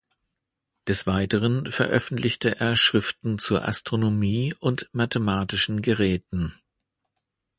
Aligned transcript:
Des 0.87 1.05
Weiteren 1.05 1.71
veröffentlichte 1.71 2.59
er 2.59 2.75
Schriften 2.75 3.37
zur 3.37 3.67
Astronomie 3.67 4.51
und 4.59 4.89
mathematischen 4.93 5.83
Geräten. 5.83 6.59